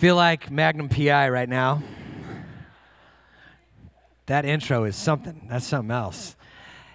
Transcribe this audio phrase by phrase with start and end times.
[0.00, 1.82] feel like Magnum PI right now.
[4.24, 5.46] That intro is something.
[5.46, 6.36] That's something else.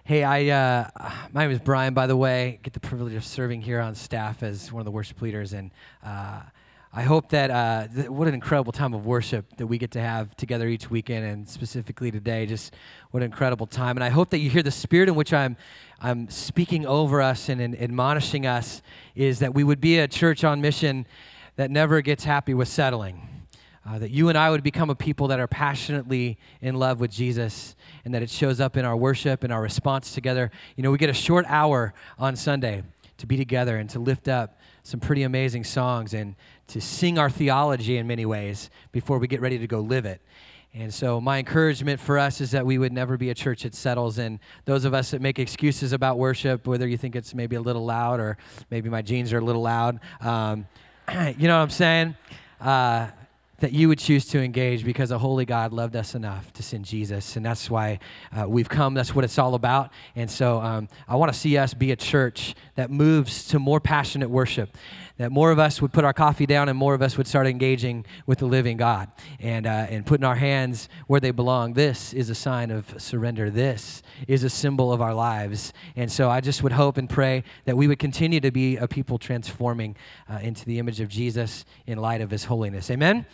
[0.04, 0.90] Hey, I uh,
[1.32, 1.94] my name is Brian.
[1.94, 4.92] By the way, get the privilege of serving here on staff as one of the
[4.92, 5.70] worship leaders, and
[6.04, 6.42] uh,
[6.92, 10.02] I hope that uh, th- what an incredible time of worship that we get to
[10.02, 12.48] have together each weekend, and specifically today.
[12.48, 12.74] Just
[13.12, 15.58] what an incredible time, and I hope that you hear the spirit in which I'm
[16.02, 18.82] I'm speaking over us and, and admonishing us
[19.14, 21.06] is that we would be a church on mission
[21.56, 23.30] that never gets happy with settling.
[23.88, 27.12] Uh, that you and I would become a people that are passionately in love with
[27.12, 30.50] Jesus and that it shows up in our worship and our response together.
[30.76, 32.82] You know, we get a short hour on Sunday
[33.18, 36.36] to be together and to lift up some pretty amazing songs and
[36.68, 40.20] to sing our theology in many ways before we get ready to go live it.
[40.74, 43.74] And so, my encouragement for us is that we would never be a church that
[43.74, 44.18] settles.
[44.18, 47.62] And those of us that make excuses about worship, whether you think it's maybe a
[47.62, 48.38] little loud or
[48.70, 50.68] maybe my jeans are a little loud, um,
[51.38, 52.16] you know what I'm saying?
[52.60, 53.08] Uh,
[53.60, 56.86] that you would choose to engage because a holy God loved us enough to send
[56.86, 57.36] Jesus.
[57.36, 58.00] And that's why
[58.38, 58.94] uh, we've come.
[58.94, 59.92] That's what it's all about.
[60.16, 63.80] And so um, I want to see us be a church that moves to more
[63.80, 64.76] passionate worship.
[65.18, 67.48] That more of us would put our coffee down and more of us would start
[67.48, 71.74] engaging with the living God and, uh, and putting our hands where they belong.
[71.74, 73.50] This is a sign of surrender.
[73.50, 75.72] This is a symbol of our lives.
[75.96, 78.90] And so I just would hope and pray that we would continue to be a
[78.90, 79.96] people transforming
[80.30, 82.92] uh, into the image of Jesus in light of his holiness.
[82.92, 83.26] Amen?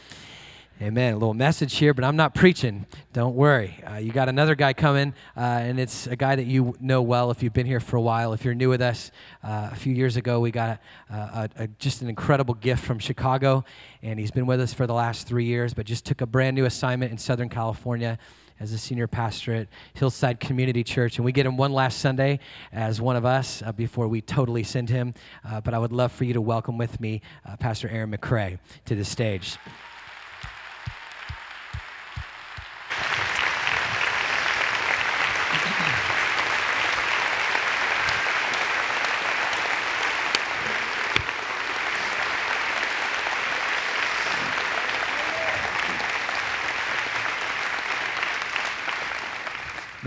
[0.81, 1.14] Amen.
[1.14, 2.88] A little message here, but I'm not preaching.
[3.14, 3.84] Don't worry.
[3.88, 7.30] Uh, you got another guy coming, uh, and it's a guy that you know well
[7.30, 8.34] if you've been here for a while.
[8.34, 9.12] If you're new with us,
[9.44, 10.81] uh, a few years ago we got
[11.12, 13.64] a, a, a, just an incredible gift from Chicago,
[14.02, 16.56] and he's been with us for the last three years, but just took a brand
[16.56, 18.18] new assignment in Southern California
[18.59, 21.18] as a senior pastor at Hillside Community Church.
[21.18, 22.40] And we get him one last Sunday
[22.72, 25.13] as one of us uh, before we totally send him.
[25.48, 28.58] Uh, but I would love for you to welcome with me uh, Pastor Aaron McCray
[28.86, 29.59] to the stage.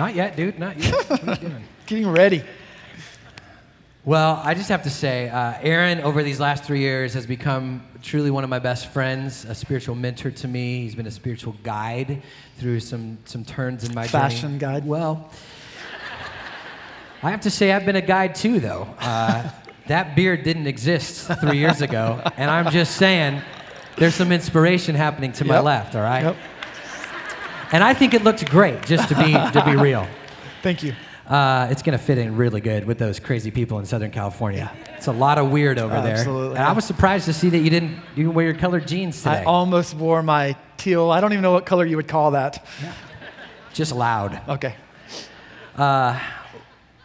[0.05, 0.59] Not yet, dude.
[0.59, 0.93] Not yet.
[1.09, 1.65] What are you doing?
[1.87, 2.43] Getting ready.
[4.05, 7.83] Well, I just have to say, uh, Aaron, over these last three years, has become
[8.03, 10.83] truly one of my best friends, a spiritual mentor to me.
[10.83, 12.21] He's been a spiritual guide
[12.59, 14.59] through some, some turns in my Fashion journey.
[14.59, 14.87] guide.
[14.87, 15.31] Well,
[17.23, 18.87] I have to say, I've been a guide too, though.
[18.99, 19.49] Uh,
[19.87, 23.41] that beard didn't exist three years ago, and I'm just saying,
[23.97, 25.65] there's some inspiration happening to my Yep.
[25.65, 26.25] left, all right?
[26.25, 26.37] Yep.
[27.73, 30.07] And I think it looked great, just to be, to be real.
[30.63, 30.95] Thank you.
[31.27, 34.71] Uh, it's going to fit in really good with those crazy people in Southern California.
[34.97, 36.17] It's a lot of weird over there.
[36.17, 36.57] Absolutely.
[36.57, 39.41] And I was surprised to see that you didn't you wear your colored jeans today.
[39.41, 41.11] I almost wore my teal.
[41.11, 42.67] I don't even know what color you would call that.
[42.83, 42.93] Yeah.
[43.73, 44.41] Just loud.
[44.49, 44.77] Okay.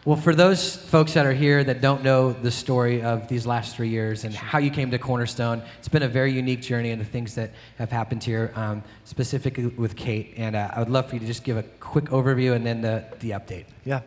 [0.06, 3.76] Well, for those folks that are here that don't know the story of these last
[3.76, 6.98] three years and how you came to Cornerstone, it's been a very unique journey and
[6.98, 10.32] the things that have happened here, um, specifically with Kate.
[10.38, 12.80] And uh, I would love for you to just give a quick overview and then
[12.80, 13.66] the, the update.
[13.84, 14.00] Yeah.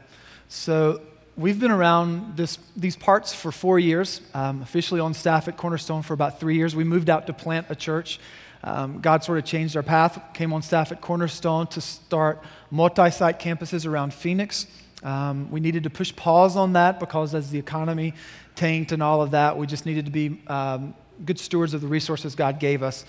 [0.48, 1.00] So
[1.38, 6.02] we've been around this, these parts for four years, um, officially on staff at Cornerstone
[6.02, 6.76] for about three years.
[6.76, 8.20] We moved out to plant a church.
[8.64, 13.12] Um, God sort of changed our path, came on staff at Cornerstone to start multi
[13.12, 14.66] site campuses around Phoenix.
[15.04, 18.14] Um, we needed to push pause on that because as the economy
[18.56, 20.94] tanked and all of that, we just needed to be um,
[21.26, 23.06] good stewards of the resources God gave us.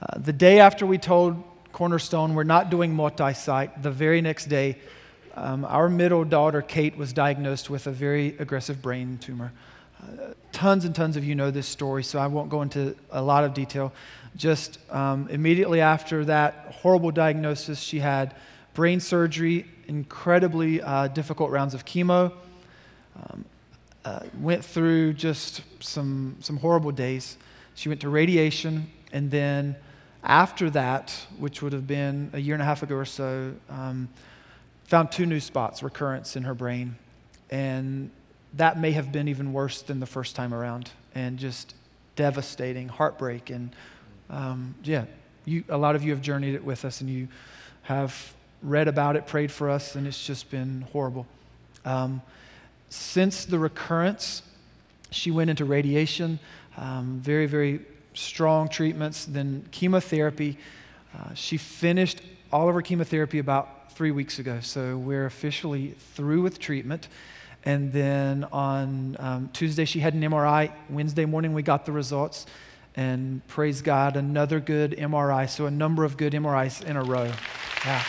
[0.00, 4.46] Uh, the day after we told Cornerstone we're not doing multi site, the very next
[4.46, 4.76] day,
[5.34, 9.52] um, our middle daughter, Kate, was diagnosed with a very aggressive brain tumor.
[10.02, 13.22] Uh, tons and tons of you know this story, so I won't go into a
[13.22, 13.92] lot of detail.
[14.36, 18.34] Just um, immediately after that horrible diagnosis, she had
[18.78, 22.32] brain surgery, incredibly uh, difficult rounds of chemo,
[23.16, 23.44] um,
[24.04, 27.38] uh, went through just some, some horrible days.
[27.74, 29.74] She went to radiation, and then
[30.22, 34.08] after that, which would have been a year and a half ago or so, um,
[34.84, 36.94] found two new spots, recurrence in her brain.
[37.50, 38.12] And
[38.54, 41.74] that may have been even worse than the first time around, and just
[42.14, 43.50] devastating, heartbreak.
[43.50, 43.74] And
[44.30, 45.06] um, yeah,
[45.46, 47.26] you, a lot of you have journeyed it with us, and you
[47.82, 51.26] have read about it, prayed for us, and it's just been horrible.
[51.84, 52.22] Um,
[52.90, 54.42] since the recurrence,
[55.10, 56.38] she went into radiation,
[56.76, 57.80] um, very, very
[58.14, 60.58] strong treatments, then chemotherapy.
[61.16, 62.20] Uh, she finished
[62.52, 67.08] all of her chemotherapy about three weeks ago, so we're officially through with treatment.
[67.64, 70.72] And then on um, Tuesday, she had an MRI.
[70.88, 72.46] Wednesday morning, we got the results.
[72.96, 75.48] And praise God, another good MRI.
[75.48, 77.30] So, a number of good MRIs in a row.
[77.84, 78.02] Yeah.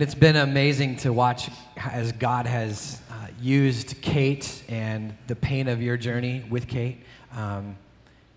[0.00, 5.68] And it's been amazing to watch as God has uh, used Kate and the pain
[5.68, 7.02] of your journey with Kate
[7.36, 7.76] um,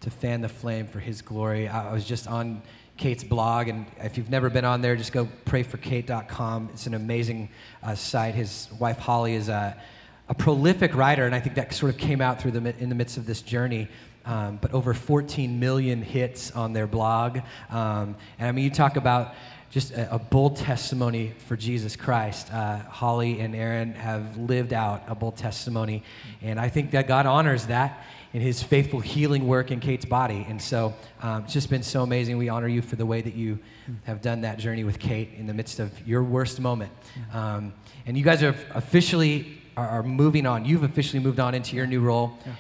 [0.02, 1.70] to fan the flame for His glory.
[1.70, 2.62] I was just on
[2.98, 6.72] Kate's blog, and if you've never been on there, just go prayforkate.com.
[6.74, 7.48] It's an amazing
[7.82, 8.36] uh, site.
[8.36, 9.82] His wife Holly is a,
[10.28, 12.96] a, prolific writer, and I think that sort of came out through the in the
[12.96, 13.88] midst of this journey.
[14.26, 17.40] Um, but over 14 million hits on their blog,
[17.70, 19.34] um, and I mean, you talk about
[19.74, 22.54] just a, a, bold testimony for Jesus Christ.
[22.54, 26.04] Uh, Holly and Aaron have lived out a bold testimony,
[26.44, 30.46] and I think that God honors that in His faithful healing work in Kate's body.
[30.48, 30.94] And so
[31.24, 32.38] um, it's just been so amazing.
[32.38, 33.58] We honor you for the way that you
[34.04, 36.92] have done that journey with Kate in the midst of your worst moment.
[37.34, 37.74] Um,
[38.06, 40.66] and you guys are officially are, moving on.
[40.66, 42.38] You've officially moved on into your new role.
[42.46, 42.54] Yeah.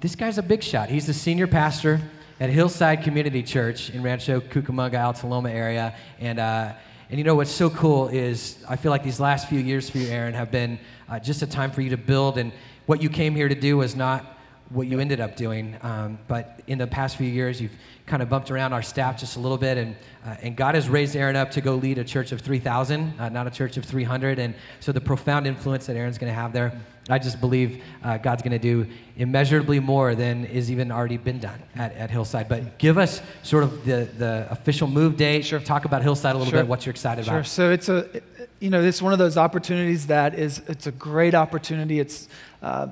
[0.00, 0.88] This guy's a big shot.
[0.88, 2.00] He's the senior pastor
[2.40, 5.94] at Hillside Community Church in Rancho Cucamonga, Alta Loma area.
[6.18, 6.72] And, uh,
[7.08, 9.98] and you know what's so cool is I feel like these last few years for
[9.98, 10.78] you, Aaron, have been
[11.08, 12.38] uh, just a time for you to build.
[12.38, 12.52] And
[12.86, 14.33] what you came here to do was not
[14.70, 15.76] what you ended up doing.
[15.82, 17.74] Um, but in the past few years, you've
[18.06, 19.96] kind of bumped around our staff just a little bit, and,
[20.26, 23.28] uh, and God has raised Aaron up to go lead a church of 3,000, uh,
[23.30, 24.38] not a church of 300.
[24.38, 26.78] And so the profound influence that Aaron's going to have there,
[27.08, 31.38] I just believe uh, God's going to do immeasurably more than is even already been
[31.38, 32.48] done at, at Hillside.
[32.48, 35.44] But give us sort of the, the official move date.
[35.44, 35.60] Sure.
[35.60, 36.60] Talk about Hillside a little sure.
[36.60, 37.34] bit, what you're excited sure.
[37.34, 37.46] about.
[37.46, 37.50] Sure.
[37.50, 38.22] So it's a,
[38.60, 42.00] you know, it's one of those opportunities that is, it's a great opportunity.
[42.00, 42.28] It's,
[42.62, 42.88] uh,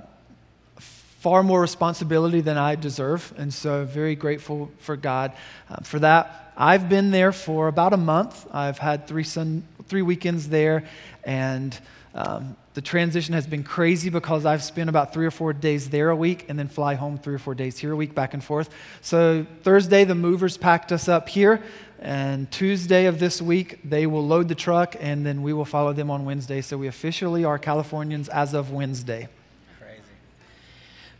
[1.22, 3.32] far more responsibility than I deserve.
[3.38, 5.32] And so, very grateful for God
[5.70, 6.52] uh, for that.
[6.56, 8.44] I've been there for about a month.
[8.52, 10.82] I've had three, sun, three weekends there,
[11.22, 11.78] and
[12.16, 16.10] um, the transition has been crazy because I've spent about three or four days there
[16.10, 18.42] a week and then fly home three or four days here a week, back and
[18.42, 18.68] forth.
[19.00, 21.62] So, Thursday, the movers packed us up here.
[22.00, 25.92] And Tuesday of this week, they will load the truck and then we will follow
[25.92, 26.60] them on Wednesday.
[26.60, 29.28] So we officially are Californians as of Wednesday.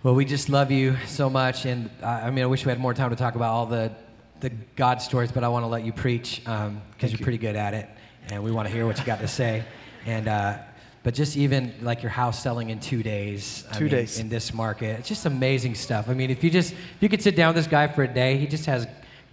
[0.03, 2.81] Well, we just love you so much, and uh, I mean, I wish we had
[2.81, 3.93] more time to talk about all the
[4.41, 7.19] the God stories, but I want to let you preach because um, you're you.
[7.19, 7.89] pretty good at it,
[8.29, 9.63] and we want to hear what you got to say.
[10.05, 10.59] And uh,
[11.05, 14.29] but just even like your house selling in two days, two I mean, days in
[14.29, 16.09] this market, it's just amazing stuff.
[16.09, 18.13] I mean, if you just if you could sit down with this guy for a
[18.13, 18.89] day, he just has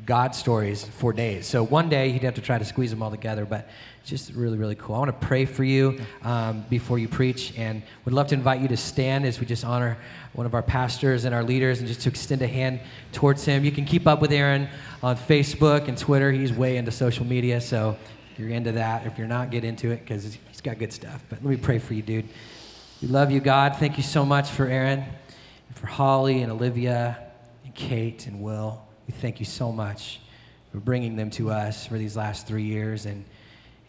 [0.06, 1.46] God stories for days.
[1.46, 3.69] So one day he'd have to try to squeeze them all together, but
[4.06, 4.96] just really, really cool.
[4.96, 8.60] I want to pray for you um, before you preach, and would love to invite
[8.62, 9.98] you to stand as we just honor
[10.34, 12.80] one of our pastors and our leaders, and just to extend a hand
[13.12, 13.63] towards him.
[13.63, 14.68] You can keep up with Aaron
[15.04, 16.31] on Facebook and Twitter.
[16.31, 17.98] He's way into social media, so
[18.32, 21.24] if you're into that, if you're not, get into it because he's got good stuff.
[21.29, 22.27] But let me pray for you, dude.
[23.01, 23.75] We love you, God.
[23.75, 25.03] Thank you so much for Aaron,
[25.75, 27.18] for Holly and Olivia,
[27.63, 28.82] and Kate and Will.
[29.10, 30.20] We thank you so much
[30.72, 33.25] for bringing them to us for these last three years and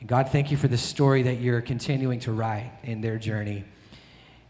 [0.01, 3.65] and God, thank you for the story that you're continuing to write in their journey.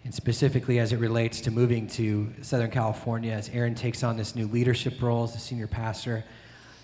[0.05, 4.37] And specifically as it relates to moving to Southern California, as Aaron takes on this
[4.37, 6.25] new leadership role as the senior pastor,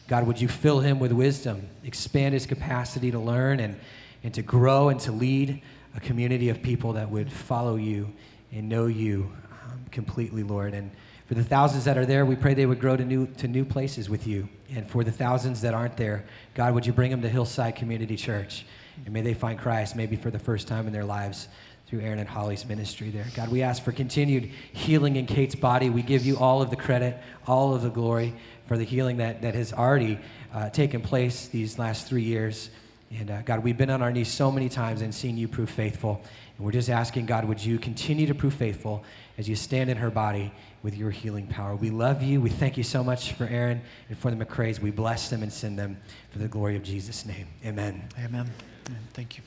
[0.08, 3.78] God, would you fill him with wisdom, expand his capacity to learn and,
[4.24, 5.62] and to grow and to lead
[5.94, 8.12] a community of people that would follow you
[8.50, 9.30] and know you
[9.62, 10.74] um, completely, Lord.
[10.74, 10.90] And
[11.26, 13.64] for the thousands that are there, we pray they would grow to new, to new
[13.64, 14.48] places with you.
[14.74, 18.16] And for the thousands that aren't there, God, would you bring them to Hillside Community
[18.16, 18.64] Church?
[19.04, 21.48] And may they find Christ maybe for the first time in their lives
[21.86, 23.26] through Aaron and Holly's ministry there.
[23.34, 25.90] God, we ask for continued healing in Kate's body.
[25.90, 28.34] We give you all of the credit, all of the glory
[28.66, 30.18] for the healing that, that has already
[30.52, 32.70] uh, taken place these last three years.
[33.16, 35.70] And uh, God, we've been on our knees so many times and seen you prove
[35.70, 36.22] faithful.
[36.56, 39.04] And we're just asking, God, would you continue to prove faithful
[39.38, 40.52] as you stand in her body
[40.86, 41.74] with your healing power.
[41.74, 42.40] We love you.
[42.40, 44.78] We thank you so much for Aaron and for the McCrays.
[44.78, 45.96] We bless them and send them
[46.30, 47.48] for the glory of Jesus' name.
[47.64, 48.04] Amen.
[48.16, 48.48] Amen.
[48.86, 49.00] Amen.
[49.12, 49.42] Thank you.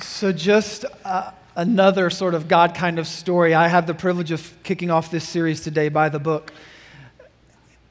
[0.00, 3.54] So, just uh, another sort of God kind of story.
[3.54, 6.54] I have the privilege of kicking off this series today by the book.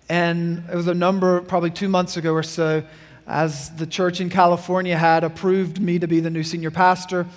[0.10, 2.84] And it was a number, probably two months ago or so,
[3.28, 7.28] as the church in California had approved me to be the new senior pastor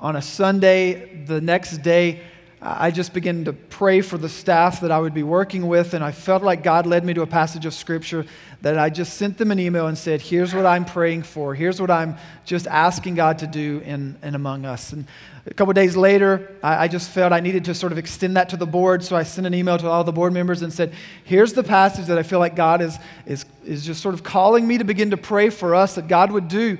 [0.00, 2.20] on a Sunday, the next day,
[2.60, 6.02] I just began to pray for the staff that I would be working with, and
[6.02, 8.26] I felt like God led me to a passage of Scripture
[8.62, 11.54] that I just sent them an email and said, Here's what I'm praying for.
[11.54, 14.92] Here's what I'm just asking God to do in, in among us.
[14.92, 15.06] And
[15.46, 18.48] a couple days later, I, I just felt I needed to sort of extend that
[18.48, 20.92] to the board, so I sent an email to all the board members and said,
[21.22, 24.66] Here's the passage that I feel like God is, is, is just sort of calling
[24.66, 26.78] me to begin to pray for us that God would do.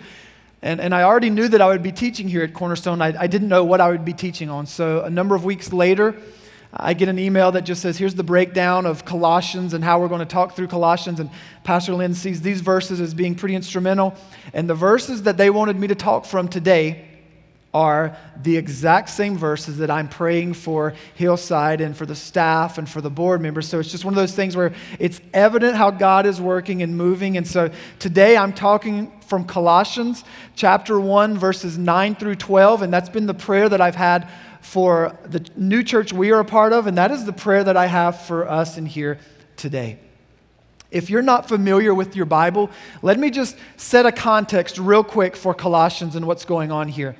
[0.60, 3.00] And, and I already knew that I would be teaching here at Cornerstone.
[3.00, 4.66] I, I didn't know what I would be teaching on.
[4.66, 6.16] So a number of weeks later,
[6.72, 10.08] I get an email that just says, here's the breakdown of Colossians and how we're
[10.08, 11.20] going to talk through Colossians.
[11.20, 11.30] And
[11.64, 14.14] Pastor Lynn sees these verses as being pretty instrumental.
[14.52, 17.07] And the verses that they wanted me to talk from today
[17.74, 22.88] are the exact same verses that I'm praying for Hillside and for the staff and
[22.88, 23.68] for the board members.
[23.68, 26.96] So it's just one of those things where it's evident how God is working and
[26.96, 27.36] moving.
[27.36, 30.24] And so today I'm talking from Colossians
[30.56, 32.82] chapter 1, verses 9 through 12.
[32.82, 34.30] And that's been the prayer that I've had
[34.62, 36.86] for the new church we are a part of.
[36.86, 39.18] And that is the prayer that I have for us in here
[39.56, 39.98] today.
[40.90, 42.70] If you're not familiar with your Bible,
[43.02, 47.14] let me just set a context real quick for Colossians and what's going on here.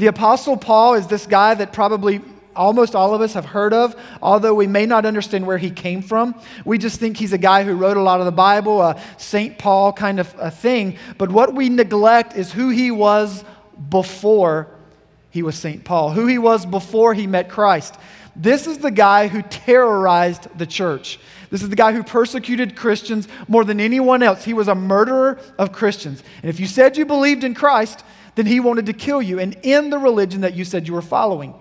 [0.00, 2.22] The Apostle Paul is this guy that probably
[2.56, 6.00] almost all of us have heard of, although we may not understand where he came
[6.00, 6.34] from.
[6.64, 9.58] We just think he's a guy who wrote a lot of the Bible, a St.
[9.58, 10.96] Paul kind of a thing.
[11.18, 13.44] But what we neglect is who he was
[13.90, 14.68] before
[15.28, 15.84] he was St.
[15.84, 17.96] Paul, who he was before he met Christ.
[18.34, 21.20] This is the guy who terrorized the church.
[21.50, 24.46] This is the guy who persecuted Christians more than anyone else.
[24.46, 26.22] He was a murderer of Christians.
[26.40, 28.02] And if you said you believed in Christ,
[28.34, 31.02] then he wanted to kill you and end the religion that you said you were
[31.02, 31.54] following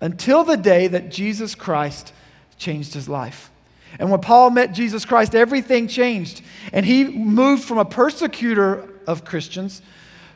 [0.00, 2.12] until the day that Jesus Christ
[2.58, 3.50] changed his life.
[3.98, 6.42] And when Paul met Jesus Christ, everything changed.
[6.72, 9.82] And he moved from a persecutor of Christians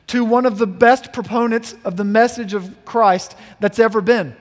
[0.09, 4.37] to one of the best proponents of the message of Christ that's ever been.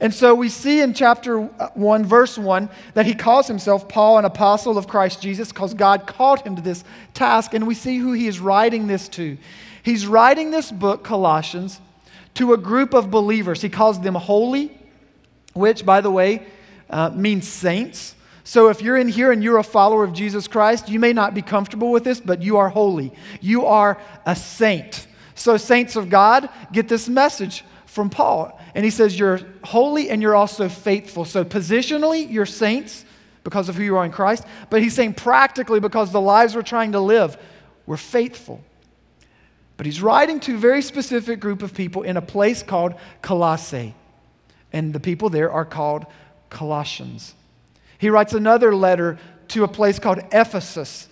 [0.00, 4.24] And so we see in chapter 1, verse 1, that he calls himself Paul, an
[4.24, 7.54] apostle of Christ Jesus, because God called him to this task.
[7.54, 9.38] And we see who he is writing this to.
[9.88, 11.80] He's writing this book, Colossians,
[12.34, 13.62] to a group of believers.
[13.62, 14.78] He calls them holy,
[15.54, 16.46] which, by the way,
[16.90, 18.14] uh, means saints.
[18.44, 21.32] So if you're in here and you're a follower of Jesus Christ, you may not
[21.32, 23.14] be comfortable with this, but you are holy.
[23.40, 25.06] You are a saint.
[25.34, 28.60] So, saints of God, get this message from Paul.
[28.74, 31.24] And he says, You're holy and you're also faithful.
[31.24, 33.06] So, positionally, you're saints
[33.42, 34.44] because of who you are in Christ.
[34.68, 37.38] But he's saying practically because the lives we're trying to live,
[37.86, 38.62] we're faithful.
[39.78, 43.94] But he's writing to a very specific group of people in a place called Colossae.
[44.72, 46.04] And the people there are called
[46.50, 47.34] Colossians.
[47.96, 49.18] He writes another letter
[49.48, 51.08] to a place called Ephesus.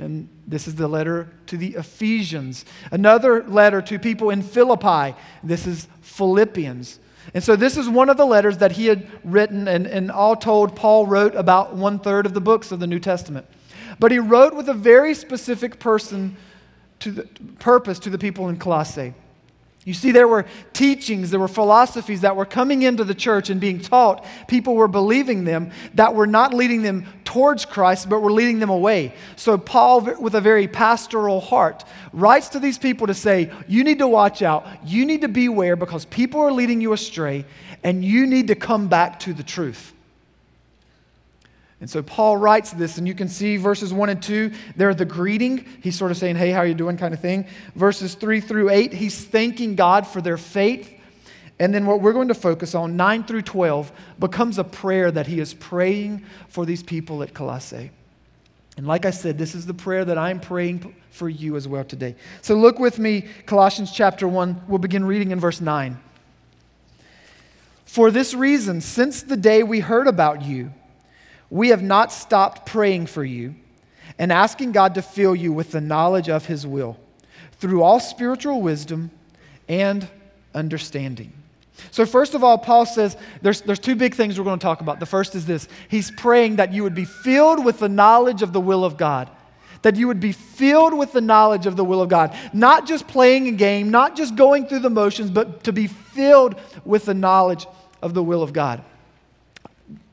[0.00, 2.64] And this is the letter to the Ephesians.
[2.90, 5.16] Another letter to people in Philippi.
[5.44, 6.98] This is Philippians.
[7.34, 10.34] And so, this is one of the letters that he had written, and, and all
[10.34, 13.46] told, Paul wrote about one third of the books of the New Testament.
[13.98, 16.36] But he wrote with a very specific person
[17.00, 17.22] to the
[17.58, 19.14] purpose to the people in Colossae.
[19.88, 23.58] You see, there were teachings, there were philosophies that were coming into the church and
[23.58, 24.22] being taught.
[24.46, 28.68] People were believing them that were not leading them towards Christ, but were leading them
[28.68, 29.14] away.
[29.36, 34.00] So, Paul, with a very pastoral heart, writes to these people to say, You need
[34.00, 34.66] to watch out.
[34.84, 37.46] You need to beware because people are leading you astray,
[37.82, 39.94] and you need to come back to the truth.
[41.80, 45.04] And so Paul writes this, and you can see verses 1 and 2, they're the
[45.04, 45.64] greeting.
[45.80, 46.96] He's sort of saying, Hey, how are you doing?
[46.96, 47.46] kind of thing.
[47.76, 50.92] Verses 3 through 8, he's thanking God for their faith.
[51.60, 55.26] And then what we're going to focus on, 9 through 12, becomes a prayer that
[55.26, 57.90] he is praying for these people at Colossae.
[58.76, 61.84] And like I said, this is the prayer that I'm praying for you as well
[61.84, 62.14] today.
[62.42, 64.62] So look with me, Colossians chapter 1.
[64.68, 65.98] We'll begin reading in verse 9.
[67.84, 70.72] For this reason, since the day we heard about you,
[71.50, 73.54] we have not stopped praying for you
[74.18, 76.98] and asking God to fill you with the knowledge of His will
[77.52, 79.10] through all spiritual wisdom
[79.68, 80.08] and
[80.54, 81.32] understanding.
[81.90, 84.80] So, first of all, Paul says there's, there's two big things we're going to talk
[84.80, 84.98] about.
[85.00, 88.52] The first is this He's praying that you would be filled with the knowledge of
[88.52, 89.30] the will of God.
[89.82, 92.36] That you would be filled with the knowledge of the will of God.
[92.52, 96.60] Not just playing a game, not just going through the motions, but to be filled
[96.84, 97.64] with the knowledge
[98.02, 98.82] of the will of God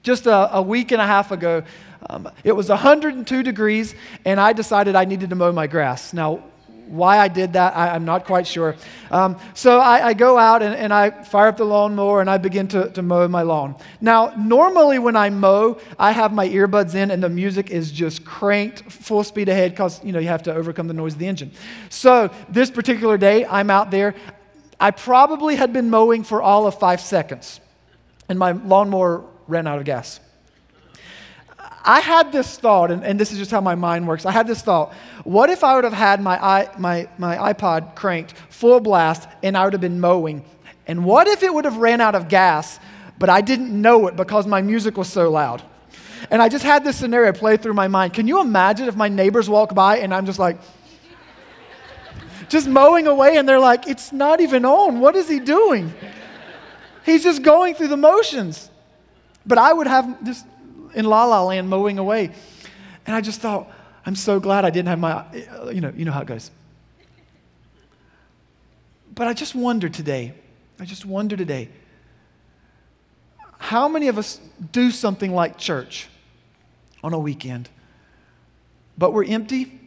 [0.06, 1.64] just a, a week and a half ago,
[2.10, 6.14] um, it was 102 degrees, and I decided I needed to mow my grass.
[6.14, 6.44] Now,
[6.88, 8.76] why I did that, I, am not quite sure.
[9.10, 12.38] Um, so I, I, go out and, and, I fire up the lawnmower and I
[12.38, 13.74] begin to, to mow my lawn.
[14.02, 18.24] Now, normally when I mow, I have my earbuds in and the music is just
[18.24, 21.28] cranked full speed ahead because you know you have to overcome the noise of the
[21.28, 21.52] engine.
[21.90, 24.14] So this particular day, I'm out there.
[24.80, 27.60] I probably had been mowing for all of five seconds.
[28.30, 30.20] and my lawnmower ran out of gas.
[31.88, 34.26] I had this thought, and, and, this is just how my mind works.
[34.26, 37.96] I had this thought what if I would have had my, I, my, my iPod
[37.96, 40.44] cranked full blast and I would have been mowing?
[40.88, 42.80] And what if it would have ran out of gas,
[43.18, 45.64] but I didn't know it because my music was so loud?
[46.32, 48.14] And I just had this scenario play through my mind.
[48.14, 50.58] Can you imagine if my neighbors walk by and I'm just like,
[52.50, 55.00] just mowing away and they're like, it's not even on.
[55.00, 55.94] What is he doing?
[57.06, 58.70] He's just going through the motions.
[59.46, 60.46] But I would have just
[60.96, 62.32] in La La Land mowing away.
[63.06, 63.72] And I just thought,
[64.06, 65.26] I'm so glad I didn't have my,
[65.72, 66.52] you know, you know how it goes.
[69.14, 70.34] But I just wonder today,
[70.80, 71.70] I just wonder today,
[73.58, 74.40] how many of us
[74.72, 76.08] do something like church
[77.04, 77.70] on a weekend,
[78.98, 79.80] but we're empty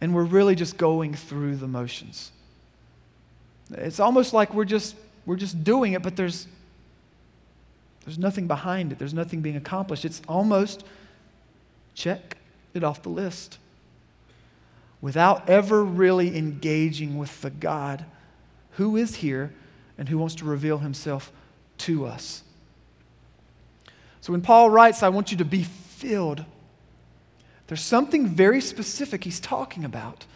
[0.00, 2.32] and we're really just going through the motions?
[3.72, 6.46] It's almost like we're just, we're just doing it, but there's,
[8.04, 10.04] there's nothing behind it, there's nothing being accomplished.
[10.04, 10.84] It's almost
[11.94, 12.36] check
[12.72, 13.58] it off the list
[15.00, 18.04] without ever really engaging with the God
[18.72, 19.52] who is here
[19.98, 21.32] and who wants to reveal himself
[21.78, 22.42] to us.
[24.20, 26.44] So when Paul writes, I want you to be filled,
[27.66, 30.26] there's something very specific he's talking about.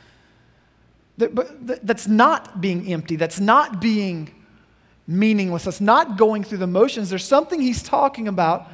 [1.18, 4.43] That, but, that's not being empty, that's not being
[5.06, 5.80] meaningless.
[5.80, 7.10] Not going through the motions.
[7.10, 8.66] There's something he's talking about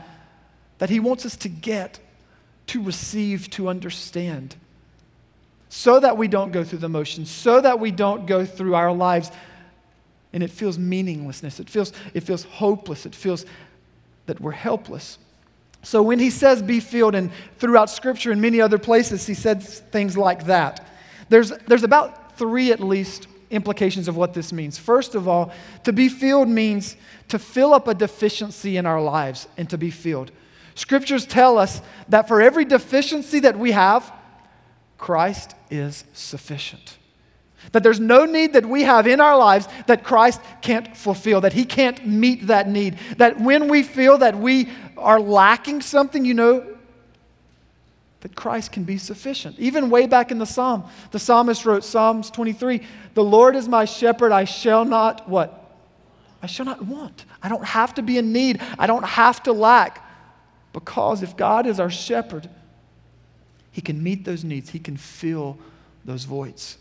[0.78, 2.00] that he wants us to get,
[2.68, 4.56] to receive, to understand,
[5.68, 8.92] so that we don't go through the motions, so that we don't go through our
[8.92, 9.30] lives
[10.32, 11.58] and it feels meaninglessness.
[11.60, 13.06] It feels, it feels hopeless.
[13.06, 13.44] It feels
[14.26, 15.18] that we're helpless.
[15.82, 19.62] So when he says be filled, and throughout Scripture and many other places, he said
[19.62, 20.86] things like that.
[21.30, 24.78] There's, there's about three at least implications of what this means.
[24.78, 25.52] First of all,
[25.84, 26.96] to be filled means
[27.28, 30.30] to fill up a deficiency in our lives and to be filled.
[30.74, 34.12] Scriptures tell us that for every deficiency that we have,
[34.98, 36.96] Christ is sufficient.
[37.72, 41.52] That there's no need that we have in our lives that Christ can't fulfill, that
[41.52, 42.98] He can't meet that need.
[43.18, 46.66] That when we feel that we are lacking something, you know,
[48.20, 49.58] that Christ can be sufficient.
[49.58, 52.82] Even way back in the Psalm, the psalmist wrote Psalms 23
[53.14, 55.56] The Lord is my shepherd, I shall not what?
[56.42, 57.24] I shall not want.
[57.42, 60.06] I don't have to be in need, I don't have to lack.
[60.72, 62.48] Because if God is our shepherd,
[63.72, 65.58] He can meet those needs, He can fill
[66.04, 66.78] those voids.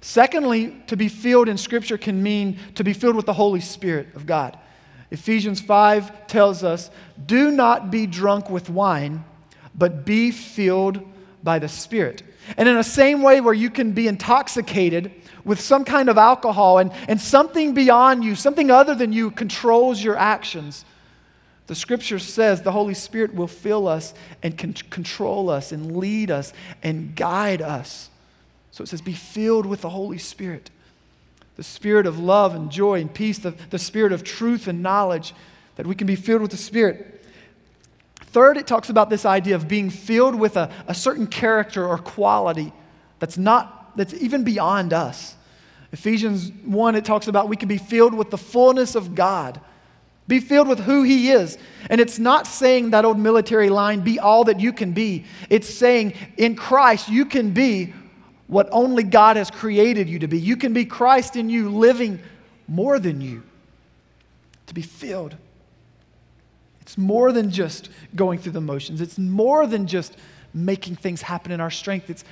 [0.00, 4.08] Secondly, to be filled in Scripture can mean to be filled with the Holy Spirit
[4.14, 4.58] of God.
[5.10, 6.90] Ephesians 5 tells us,
[7.26, 9.24] Do not be drunk with wine
[9.74, 11.00] but be filled
[11.42, 12.22] by the Spirit.
[12.56, 15.12] And in the same way, where you can be intoxicated
[15.44, 20.02] with some kind of alcohol and, and something beyond you, something other than you, controls
[20.02, 20.84] your actions,
[21.66, 26.30] the scripture says the Holy Spirit will fill us and con- control us and lead
[26.30, 28.10] us and guide us.
[28.72, 30.70] So it says, be filled with the Holy Spirit.
[31.56, 35.34] The spirit of love and joy and peace, the, the spirit of truth and knowledge,
[35.76, 37.21] that we can be filled with the Spirit.
[38.32, 41.98] Third, it talks about this idea of being filled with a, a certain character or
[41.98, 42.72] quality
[43.18, 45.36] that's not, that's even beyond us.
[45.92, 49.60] Ephesians 1, it talks about we can be filled with the fullness of God.
[50.28, 51.58] Be filled with who He is.
[51.90, 55.26] And it's not saying that old military line, be all that you can be.
[55.50, 57.92] It's saying in Christ, you can be
[58.46, 60.38] what only God has created you to be.
[60.38, 62.18] You can be Christ in you, living
[62.66, 63.42] more than you,
[64.68, 65.36] to be filled.
[66.92, 70.14] It's more than just going through the motions, it's more than just
[70.52, 72.10] making things happen in our strength.
[72.10, 72.22] It's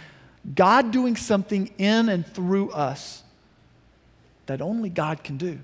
[0.54, 3.22] God doing something in and through us
[4.44, 5.60] that only God can do.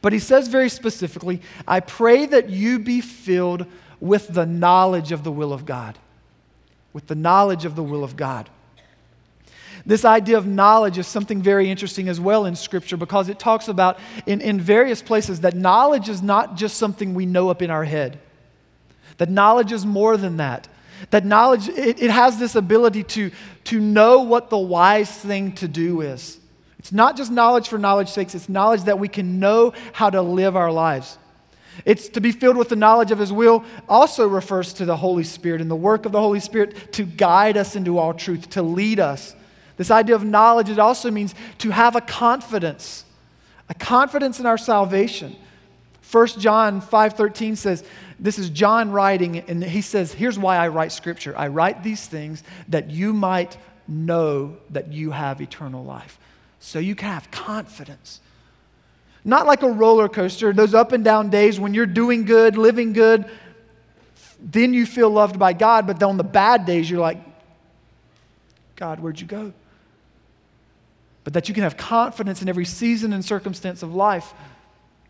[0.00, 3.66] But he says very specifically, I pray that you be filled
[4.00, 5.96] with the knowledge of the will of God.
[6.92, 8.50] With the knowledge of the will of God.
[9.84, 13.68] This idea of knowledge is something very interesting as well in Scripture because it talks
[13.68, 17.70] about in, in various places that knowledge is not just something we know up in
[17.70, 18.18] our head,
[19.18, 20.68] that knowledge is more than that.
[21.10, 23.32] That knowledge, it, it has this ability to,
[23.64, 26.38] to know what the wise thing to do is.
[26.78, 30.22] It's not just knowledge for knowledge's sake, it's knowledge that we can know how to
[30.22, 31.18] live our lives.
[31.84, 35.24] It's to be filled with the knowledge of His will, also refers to the Holy
[35.24, 38.62] Spirit and the work of the Holy Spirit to guide us into all truth, to
[38.62, 39.34] lead us.
[39.76, 43.04] This idea of knowledge, it also means to have a confidence,
[43.68, 45.36] a confidence in our salvation.
[46.10, 47.84] 1 John 5:13 says,
[48.22, 51.34] this is John writing, and he says, Here's why I write scripture.
[51.36, 53.56] I write these things that you might
[53.88, 56.20] know that you have eternal life.
[56.60, 58.20] So you can have confidence.
[59.24, 62.92] Not like a roller coaster, those up and down days when you're doing good, living
[62.92, 63.24] good,
[64.40, 67.18] then you feel loved by God, but then on the bad days, you're like,
[68.76, 69.52] God, where'd you go?
[71.24, 74.32] But that you can have confidence in every season and circumstance of life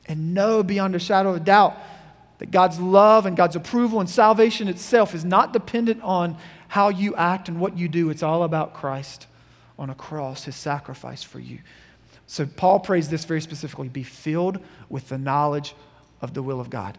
[0.07, 1.77] and know beyond a shadow of doubt
[2.38, 6.37] that God's love and God's approval and salvation itself is not dependent on
[6.68, 8.11] how you act and what you do.
[8.11, 9.27] It's all about Christ
[9.79, 11.59] on a cross, his sacrifice for you.
[12.27, 15.75] So Paul prays this very specifically be filled with the knowledge
[16.20, 16.96] of the will of God.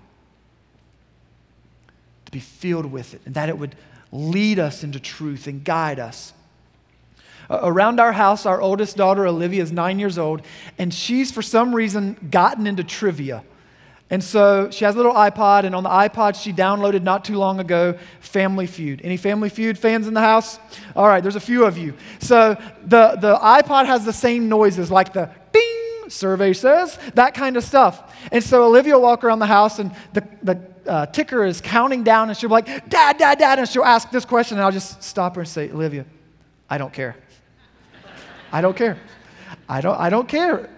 [2.26, 3.76] To be filled with it, and that it would
[4.12, 6.34] lead us into truth and guide us.
[7.62, 10.42] Around our house, our oldest daughter, Olivia, is nine years old,
[10.78, 13.44] and she's for some reason gotten into trivia.
[14.10, 17.38] And so she has a little iPod, and on the iPod, she downloaded not too
[17.38, 19.02] long ago Family Feud.
[19.04, 20.60] Any Family Feud fans in the house?
[20.96, 21.96] All right, there's a few of you.
[22.20, 27.58] So the, the iPod has the same noises, like the ding, survey says, that kind
[27.58, 28.14] of stuff.
[28.32, 32.04] And so Olivia will walk around the house, and the, the uh, ticker is counting
[32.04, 34.72] down, and she'll be like, Dad, Dad, Dad, and she'll ask this question, and I'll
[34.72, 36.06] just stop her and say, Olivia,
[36.70, 37.16] I don't care.
[38.54, 38.98] I don't care.
[39.68, 40.70] I don't, I don't care.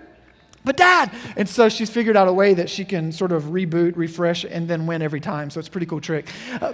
[0.63, 1.11] But dad!
[1.37, 4.67] And so she's figured out a way that she can sort of reboot refresh and
[4.67, 5.51] then win every time.
[5.51, 6.27] So it's a pretty cool trick.
[6.59, 6.73] Uh,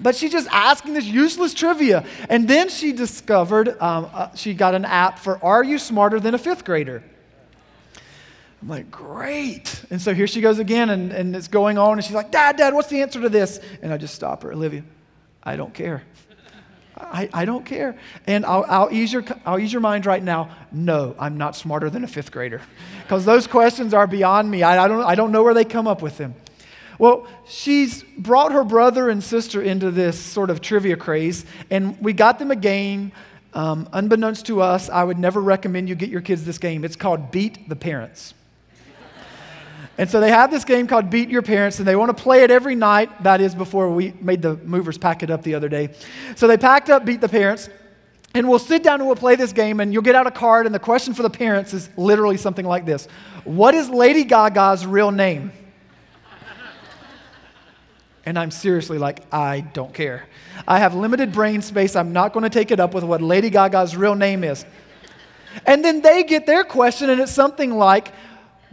[0.00, 2.04] but she's just asking this useless trivia.
[2.28, 6.34] And then she discovered um, uh, she got an app for are you smarter than
[6.34, 7.02] a fifth grader?
[8.60, 9.82] I'm like great.
[9.90, 12.56] And so here she goes again and, and it's going on and she's like dad
[12.56, 13.60] dad what's the answer to this?
[13.80, 14.52] And i just stop her.
[14.52, 14.82] Olivia
[15.42, 16.02] i don't care
[16.96, 17.96] I, I don't care.
[18.26, 20.50] And I'll, I'll, ease your, I'll ease your mind right now.
[20.72, 22.60] No, I'm not smarter than a fifth grader.
[23.02, 24.64] Because those questions are beyond me.
[24.64, 26.34] I, I, don't, I don't know where they come up with them.
[26.98, 32.12] Well, she's brought her brother and sister into this sort of trivia craze, and we
[32.12, 33.12] got them a game.
[33.54, 36.84] Um, unbeknownst to us, I would never recommend you get your kids this game.
[36.84, 38.34] It's called Beat the Parents.
[39.98, 42.42] And so they have this game called Beat Your Parents, and they want to play
[42.42, 43.22] it every night.
[43.22, 45.94] That is before we made the movers pack it up the other day.
[46.34, 47.70] So they packed up Beat the Parents,
[48.34, 50.66] and we'll sit down and we'll play this game, and you'll get out a card,
[50.66, 53.06] and the question for the parents is literally something like this
[53.44, 55.52] What is Lady Gaga's real name?
[58.26, 60.26] And I'm seriously like, I don't care.
[60.66, 61.94] I have limited brain space.
[61.94, 64.66] I'm not going to take it up with what Lady Gaga's real name is.
[65.64, 68.12] And then they get their question, and it's something like,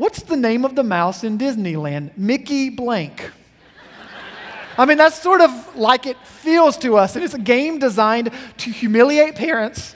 [0.03, 2.17] What's the name of the mouse in Disneyland?
[2.17, 3.31] Mickey Blank.
[4.77, 7.15] I mean, that's sort of like it feels to us.
[7.15, 9.95] And it's a game designed to humiliate parents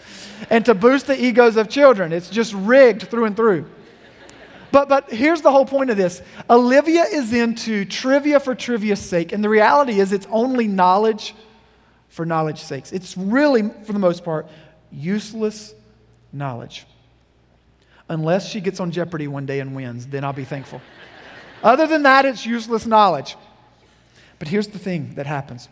[0.50, 2.14] and to boost the egos of children.
[2.14, 3.66] It's just rigged through and through.
[4.72, 9.34] But, but here's the whole point of this Olivia is into trivia for trivia's sake.
[9.34, 11.36] And the reality is, it's only knowledge
[12.08, 12.86] for knowledge's sake.
[12.94, 14.48] It's really, for the most part,
[14.90, 15.76] useless
[16.32, 16.86] knowledge
[18.10, 20.82] unless she gets on Jeopardy one day and wins, then I'll be thankful.
[21.64, 23.36] Other than that, it's useless knowledge.
[24.40, 25.70] But here's the thing that happens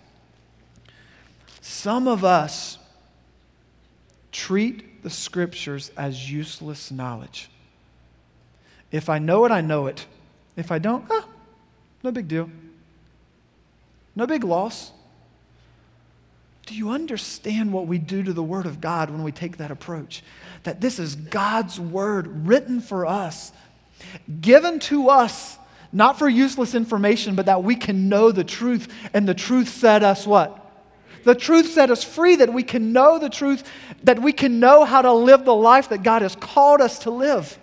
[1.61, 2.77] some of us
[4.31, 7.49] treat the scriptures as useless knowledge.
[8.91, 10.05] If I know it, I know it.
[10.55, 11.27] If I don't, ah,
[12.03, 12.49] no big deal.
[14.15, 14.91] No big loss.
[16.65, 19.71] Do you understand what we do to the Word of God when we take that
[19.71, 20.23] approach?
[20.63, 23.51] That this is God's Word written for us,
[24.41, 25.57] given to us,
[25.93, 30.03] not for useless information, but that we can know the truth, and the truth set
[30.03, 30.61] us what?
[31.23, 33.63] The truth set us free, that we can know the truth,
[34.03, 37.11] that we can know how to live the life that God has called us to
[37.11, 37.59] live.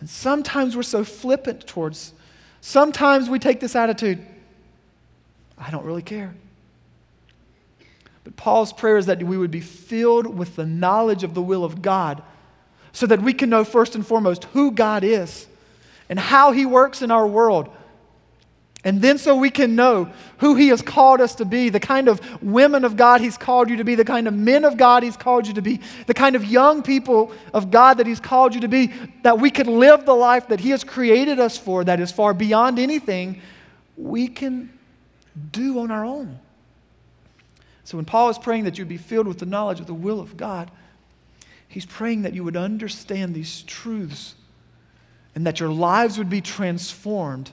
[0.00, 2.12] And sometimes we're so flippant towards,
[2.60, 4.24] sometimes we take this attitude
[5.56, 6.34] I don't really care.
[8.24, 11.64] But Paul's prayer is that we would be filled with the knowledge of the will
[11.64, 12.22] of God
[12.92, 15.46] so that we can know first and foremost who God is
[16.08, 17.68] and how he works in our world.
[18.84, 22.06] And then so we can know who he has called us to be, the kind
[22.06, 25.02] of women of God he's called you to be, the kind of men of God
[25.02, 28.54] he's called you to be, the kind of young people of God that he's called
[28.54, 31.82] you to be, that we can live the life that he has created us for
[31.84, 33.40] that is far beyond anything
[33.96, 34.70] we can
[35.50, 36.38] do on our own.
[37.84, 40.18] So when Paul is praying that you'd be filled with the knowledge of the will
[40.18, 40.70] of God,
[41.68, 44.34] he's praying that you would understand these truths
[45.34, 47.50] and that your lives would be transformed.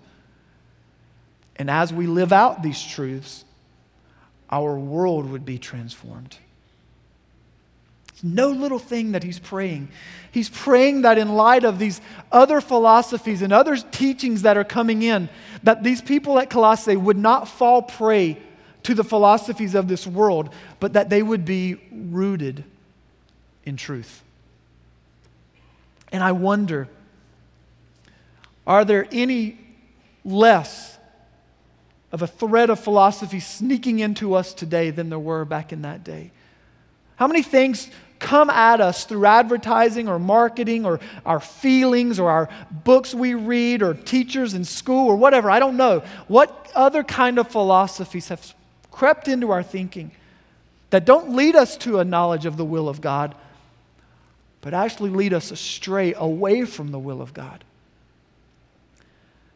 [1.58, 3.44] And as we live out these truths,
[4.50, 6.38] our world would be transformed.
[8.10, 9.90] It's no little thing that he's praying.
[10.32, 12.00] He's praying that in light of these
[12.32, 15.28] other philosophies and other teachings that are coming in,
[15.64, 18.38] that these people at Colossae would not fall prey
[18.84, 22.64] to the philosophies of this world, but that they would be rooted
[23.64, 24.24] in truth.
[26.12, 26.88] And I wonder
[28.68, 29.58] Are there any
[30.24, 30.98] less
[32.12, 36.04] of a thread of philosophy sneaking into us today than there were back in that
[36.04, 36.32] day?
[37.16, 37.90] How many things
[38.20, 43.82] come at us through advertising or marketing or our feelings or our books we read
[43.82, 45.50] or teachers in school or whatever?
[45.50, 46.04] I don't know.
[46.28, 48.54] What other kind of philosophies have
[48.92, 50.12] crept into our thinking
[50.92, 53.34] that don't lead us to a knowledge of the will of God,
[54.60, 57.64] but actually lead us astray away from the will of God?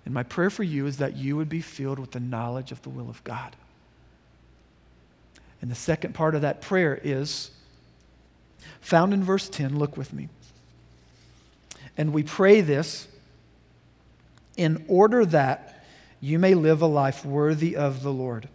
[0.06, 2.82] And my prayer for you is that you would be filled with the knowledge of
[2.84, 3.56] the will of God.
[5.62, 7.52] And the second part of that prayer is
[8.82, 9.78] found in verse 10.
[9.78, 10.30] Look with me.
[11.98, 13.08] And we pray this
[14.58, 15.86] in order that
[16.21, 18.48] you may live a life worthy of the Lord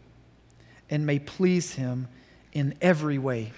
[0.90, 2.08] and may please Him
[2.52, 3.52] in every way.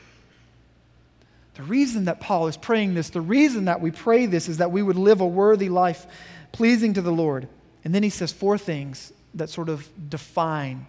[1.55, 4.71] The reason that Paul is praying this, the reason that we pray this is that
[4.71, 6.07] we would live a worthy life
[6.53, 7.49] pleasing to the Lord.
[7.85, 10.87] And then he says four things that sort of define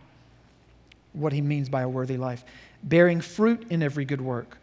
[1.14, 2.44] what he means by a worthy life
[2.84, 4.58] bearing fruit in every good work,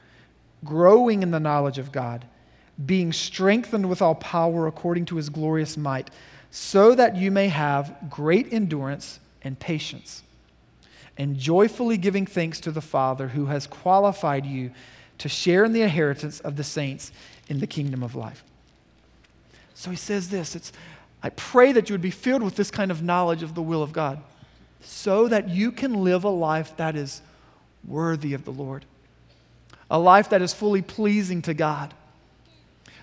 [0.63, 2.27] growing in the knowledge of God,
[2.85, 6.11] being strengthened with all power according to his glorious might,
[6.51, 10.23] so that you may have great endurance and patience,
[11.21, 14.71] and joyfully giving thanks to the Father who has qualified you
[15.19, 17.13] to share in the inheritance of the saints
[17.47, 18.43] in the kingdom of life.
[19.75, 20.73] So he says this it's
[21.23, 23.83] I pray that you would be filled with this kind of knowledge of the will
[23.83, 24.23] of God
[24.81, 27.21] so that you can live a life that is
[27.87, 28.87] worthy of the Lord,
[29.91, 31.93] a life that is fully pleasing to God.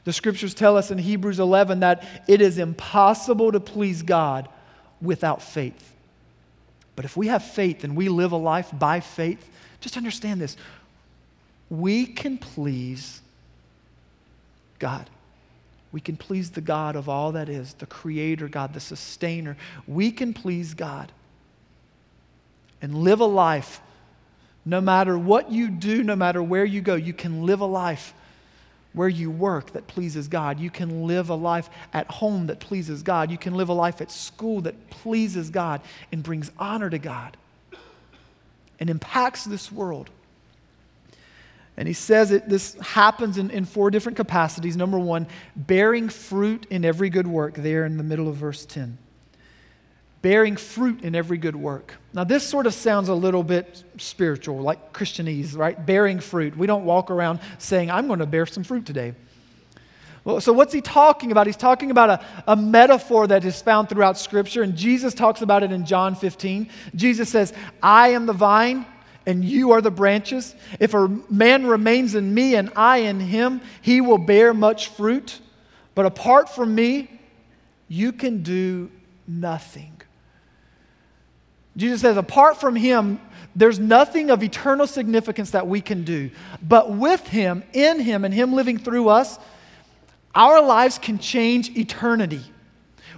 [0.05, 4.49] The scriptures tell us in Hebrews 11 that it is impossible to please God
[4.99, 5.93] without faith.
[6.97, 10.57] But if we have faith and we live a life by faith, just understand this
[11.69, 13.21] we can please
[14.79, 15.09] God.
[15.91, 19.55] We can please the God of all that is, the Creator God, the Sustainer.
[19.87, 21.11] We can please God
[22.81, 23.79] and live a life
[24.65, 26.95] no matter what you do, no matter where you go.
[26.95, 28.13] You can live a life
[28.97, 30.59] where you work that pleases God.
[30.59, 33.29] You can live a life at home that pleases God.
[33.29, 35.81] You can live a life at school that pleases God
[36.11, 37.37] and brings honor to God
[38.79, 40.09] and impacts this world.
[41.77, 44.75] And he says it, this happens in, in four different capacities.
[44.75, 48.97] Number one, bearing fruit in every good work, there in the middle of verse 10.
[50.27, 51.95] Bearing fruit in every good work.
[52.11, 55.85] Now, this sort of sounds a little bit spiritual, like Christianese, right?
[55.85, 56.57] Bearing fruit.
[56.57, 59.13] We don't walk around saying, I'm going to bear some fruit today.
[60.25, 61.47] Well, so, what's he talking about?
[61.47, 65.63] He's talking about a, a metaphor that is found throughout Scripture, and Jesus talks about
[65.63, 66.67] it in John 15.
[66.93, 68.85] Jesus says, I am the vine
[69.25, 70.55] and you are the branches.
[70.77, 75.39] If a man remains in me and I in him, he will bear much fruit.
[75.95, 77.21] But apart from me,
[77.87, 78.91] you can do
[79.25, 79.96] nothing.
[81.77, 83.21] Jesus says, apart from him,
[83.55, 86.31] there's nothing of eternal significance that we can do.
[86.61, 89.39] But with him, in him, and him living through us,
[90.35, 92.41] our lives can change eternity.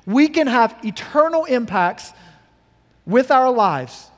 [0.06, 2.14] We can have eternal impacts
[3.06, 4.10] with our lives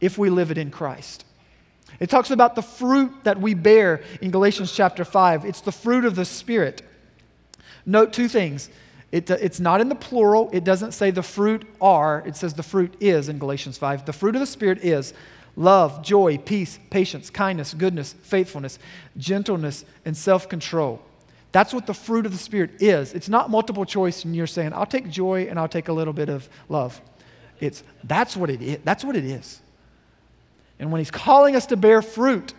[0.00, 1.24] if we live it in Christ.
[1.98, 5.44] It talks about the fruit that we bear in Galatians chapter 5.
[5.44, 6.82] It's the fruit of the Spirit.
[7.84, 8.70] Note two things.
[9.10, 10.50] It, it's not in the plural.
[10.52, 12.22] It doesn't say the fruit are.
[12.26, 14.04] It says the fruit is in Galatians 5.
[14.04, 15.14] The fruit of the Spirit is
[15.56, 18.78] love, joy, peace, patience, kindness, goodness, faithfulness,
[19.16, 21.00] gentleness, and self control.
[21.52, 23.14] That's what the fruit of the Spirit is.
[23.14, 26.12] It's not multiple choice, and you're saying, I'll take joy and I'll take a little
[26.12, 27.00] bit of love.
[27.60, 28.78] It's that's what it is.
[28.84, 29.60] That's what it is.
[30.78, 32.52] And when He's calling us to bear fruit,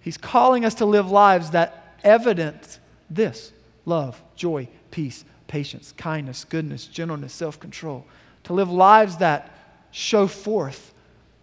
[0.00, 2.78] He's calling us to live lives that evidence
[3.10, 3.52] this
[3.84, 8.06] love, joy, peace, patience, kindness, goodness, gentleness, self control.
[8.44, 9.50] To live lives that
[9.90, 10.94] show forth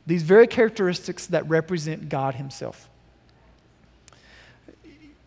[0.08, 2.90] these very characteristics that represent God Himself.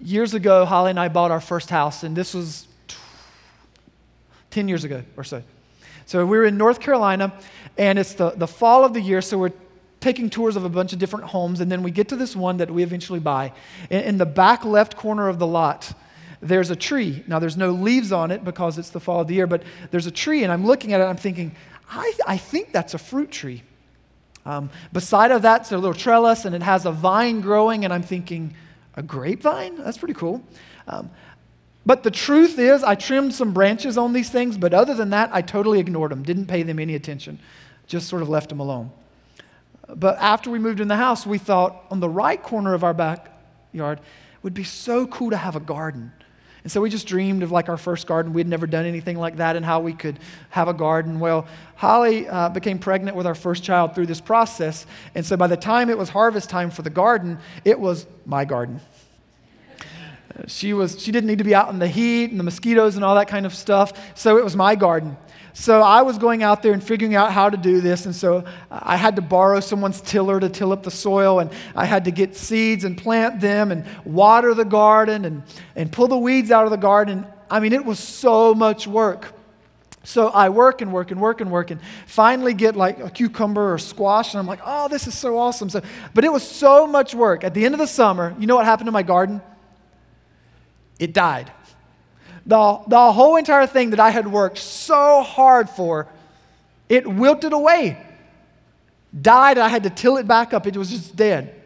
[0.00, 2.66] Years ago, Holly and I bought our first house, and this was
[4.52, 5.42] 10 years ago or so.
[6.06, 7.30] So we were in North Carolina,
[7.76, 9.52] and it's the, the fall of the year, so we're
[10.00, 12.56] taking tours of a bunch of different homes, and then we get to this one
[12.56, 13.52] that we eventually buy.
[13.90, 15.92] In, in the back left corner of the lot,
[16.44, 17.24] there's a tree.
[17.26, 20.06] Now, there's no leaves on it because it's the fall of the year, but there's
[20.06, 21.56] a tree, and I'm looking at it, I'm thinking,
[21.90, 23.62] I, I think that's a fruit tree.
[24.46, 28.02] Um, beside of that's a little trellis, and it has a vine growing, and I'm
[28.02, 28.54] thinking,
[28.94, 29.76] a grapevine?
[29.78, 30.42] That's pretty cool.
[30.86, 31.10] Um,
[31.86, 35.30] but the truth is, I trimmed some branches on these things, but other than that,
[35.32, 37.38] I totally ignored them, didn't pay them any attention,
[37.86, 38.90] just sort of left them alone.
[39.88, 42.94] But after we moved in the house, we thought on the right corner of our
[42.94, 44.00] backyard,
[44.42, 46.12] would be so cool to have a garden.
[46.64, 48.32] And so we just dreamed of like our first garden.
[48.32, 51.20] We'd never done anything like that and how we could have a garden.
[51.20, 51.46] Well,
[51.76, 54.86] Holly uh, became pregnant with our first child through this process.
[55.14, 58.46] And so by the time it was harvest time for the garden, it was my
[58.46, 58.80] garden.
[60.46, 63.04] She, was, she didn't need to be out in the heat and the mosquitoes and
[63.04, 63.92] all that kind of stuff.
[64.18, 65.18] So it was my garden.
[65.56, 68.06] So I was going out there and figuring out how to do this.
[68.06, 71.38] And so I had to borrow someone's tiller to till up the soil.
[71.38, 75.44] And I had to get seeds and plant them and water the garden and,
[75.76, 77.24] and pull the weeds out of the garden.
[77.48, 79.32] I mean, it was so much work.
[80.02, 83.72] So I work and work and work and work and finally get like a cucumber
[83.72, 84.34] or squash.
[84.34, 85.70] And I'm like, oh, this is so awesome.
[85.70, 85.82] So,
[86.14, 87.44] but it was so much work.
[87.44, 89.40] At the end of the summer, you know what happened to my garden?
[90.98, 91.52] It died.
[92.46, 96.06] The, the whole entire thing that I had worked so hard for,
[96.88, 97.98] it wilted away.
[99.18, 100.66] Died, I had to till it back up.
[100.66, 101.62] It was just dead.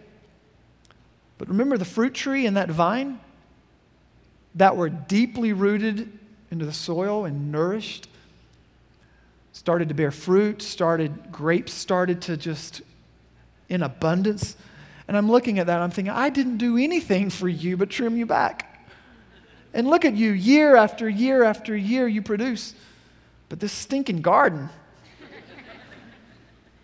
[1.39, 3.19] But remember the fruit tree and that vine
[4.55, 6.13] that were deeply rooted
[6.51, 8.09] into the soil and nourished?
[9.53, 12.83] Started to bear fruit, started, grapes started to just
[13.69, 14.57] in abundance.
[15.09, 18.17] And I'm looking at that, I'm thinking, I didn't do anything for you but trim
[18.17, 18.68] you back.
[19.75, 22.75] And look at you, year after year after year, you produce.
[23.49, 24.69] But this stinking garden,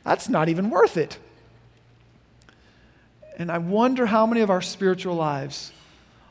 [0.02, 1.18] that's not even worth it.
[3.38, 5.72] And I wonder how many of our spiritual lives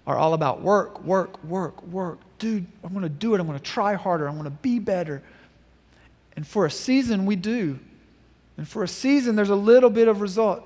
[0.08, 2.20] are all about work, work, work, work.
[2.40, 3.40] Dude, I'm going to do it.
[3.40, 4.28] I'm going to try harder.
[4.28, 5.22] I'm going to be better.
[6.36, 7.80] And for a season, we do.
[8.58, 10.64] And for a season, there's a little bit of result.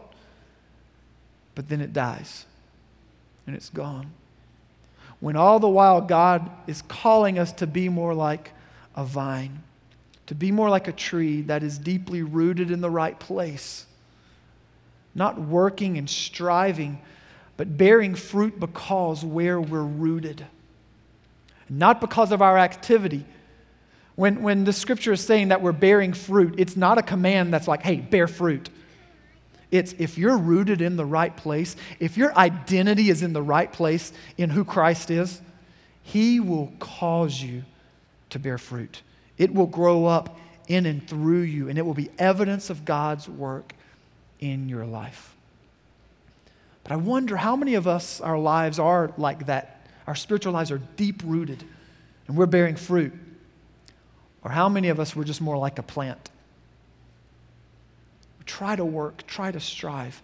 [1.56, 2.46] But then it dies
[3.48, 4.12] and it's gone
[5.20, 8.52] when all the while God is calling us to be more like
[8.96, 9.64] a vine,
[10.28, 13.86] to be more like a tree that is deeply rooted in the right place,
[15.16, 17.00] not working and striving,
[17.56, 20.46] but bearing fruit because where we're rooted,
[21.70, 23.26] not because of our activity.
[24.16, 27.68] When, when the scripture is saying that we're bearing fruit, it's not a command that's
[27.68, 28.70] like, hey, bear fruit.
[29.72, 33.72] It's if you're rooted in the right place, if your identity is in the right
[33.72, 35.42] place in who Christ is,
[36.04, 37.64] He will cause you
[38.30, 39.02] to bear fruit.
[39.38, 43.28] It will grow up in and through you, and it will be evidence of God's
[43.28, 43.74] work
[44.40, 45.36] in your life.
[46.84, 49.86] But I wonder how many of us, our lives are like that.
[50.08, 51.64] Our spiritual lives are deep rooted,
[52.28, 53.14] and we're bearing fruit.
[54.44, 56.30] Or how many of us, we're just more like a plant
[58.48, 60.22] Try to work, try to strive.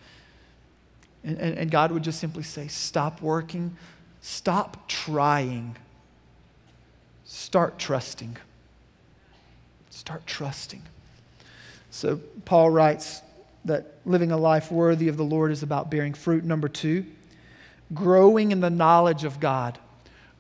[1.23, 3.77] And, and, and God would just simply say, Stop working,
[4.21, 5.75] stop trying,
[7.25, 8.37] start trusting.
[9.91, 10.81] Start trusting.
[11.91, 13.21] So, Paul writes
[13.65, 16.43] that living a life worthy of the Lord is about bearing fruit.
[16.43, 17.05] Number two,
[17.93, 19.77] growing in the knowledge of God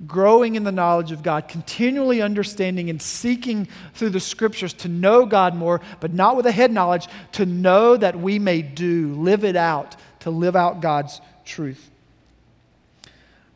[0.07, 5.25] growing in the knowledge of God, continually understanding and seeking through the scriptures to know
[5.25, 9.43] God more, but not with a head knowledge, to know that we may do, live
[9.43, 11.89] it out, to live out God's truth.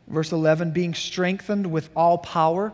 [0.06, 2.72] Verse 11, being strengthened with all power.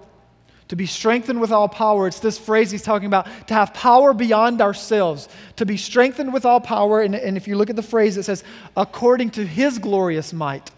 [0.69, 4.15] To be strengthened with all power, it's this phrase he's talking about to have power
[4.15, 7.03] beyond ourselves, to be strengthened with all power.
[7.03, 8.45] And, and if you look at the phrase, it says,
[8.77, 10.71] according to his glorious might.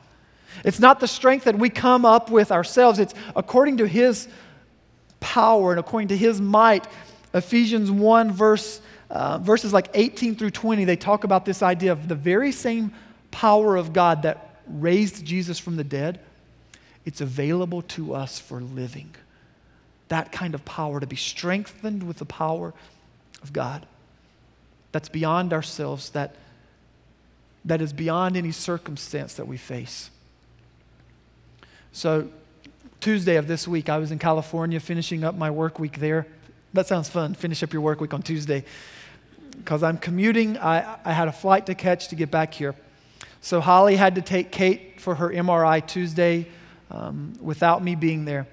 [0.65, 4.29] It's not the strength that we come up with ourselves, it's according to His
[5.21, 6.87] power and according to His might.
[7.35, 12.09] Ephesians 1, verse, uh, verses like 18 through 20, they talk about this idea of
[12.09, 12.93] the very same
[13.31, 16.21] power of God that raised Jesus from the dead.
[17.05, 19.15] It's available to us for living.
[20.09, 22.73] That kind of power, to be strengthened with the power
[23.43, 23.87] of God.
[24.93, 26.35] That's beyond ourselves, that,
[27.65, 30.11] that is beyond any circumstance that we face.
[31.97, 32.29] So,
[33.01, 36.27] Tuesday of this week, I was in California finishing up my work week there.
[36.75, 38.67] That sounds fun, finish up your work week on Tuesday.
[39.53, 42.75] Because I'm commuting, I, I had a flight to catch to get back here.
[43.41, 46.49] So, Holly had to take Kate for her MRI Tuesday
[46.91, 48.47] um, without me being there.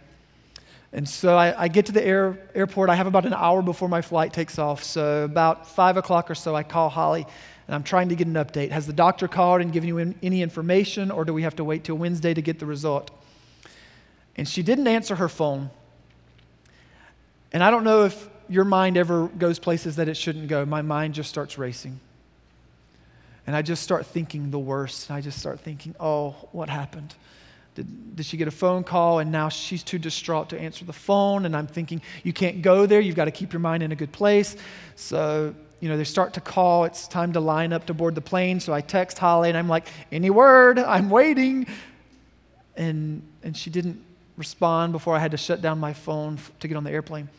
[0.93, 2.89] And so I, I, get to the air, airport.
[2.89, 4.86] I have about an hour before my flight takes off.
[4.86, 7.26] So about five o'clock or so, I call Holly
[7.67, 8.72] and I'm trying to get an update.
[8.72, 11.84] Has the doctor called and given you any information, or do we have to wait
[11.84, 13.11] till Wednesday to get the result?
[14.36, 15.69] And she didn't answer her phone.
[17.51, 20.65] And I don't know if your mind ever goes places that it shouldn't go.
[20.65, 21.99] My mind just starts racing.
[23.45, 25.09] And I just start thinking the worst.
[25.09, 27.13] And I just start thinking, oh, what happened?
[27.75, 30.93] Did, did she get a phone call and now she's too distraught to answer the
[30.93, 31.45] phone?
[31.45, 32.99] And I'm thinking, you can't go there.
[32.99, 34.55] You've got to keep your mind in a good place.
[34.95, 36.86] So, you know, they start to call.
[36.86, 38.59] It's time to line up to board the plane.
[38.59, 40.79] So I text Holly and I'm like, any word?
[40.79, 41.65] I'm waiting.
[42.75, 44.03] And, and she didn't
[44.38, 47.29] respond before I had to shut down my phone to get on the airplane.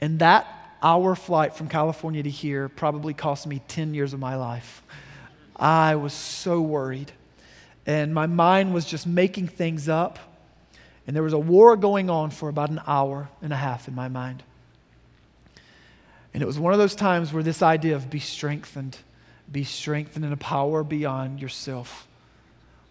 [0.00, 0.46] And that
[0.82, 4.82] hour flight from California to here probably cost me 10 years of my life.
[5.56, 7.12] I was so worried.
[7.86, 10.18] And my mind was just making things up.
[11.06, 13.94] And there was a war going on for about an hour and a half in
[13.94, 14.42] my mind.
[16.34, 18.98] And it was one of those times where this idea of be strengthened,
[19.50, 22.06] be strengthened in a power beyond yourself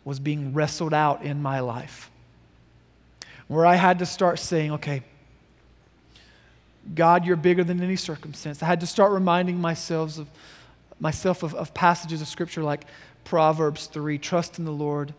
[0.04, 2.10] was being wrestled out in my life.
[3.48, 5.04] Where I had to start saying, okay,
[6.94, 8.62] God, you're bigger than any circumstance.
[8.62, 10.30] I had to start reminding myself of,
[11.00, 12.86] myself of, of passages of Scripture like
[13.24, 15.14] Proverbs 3 trust in the Lord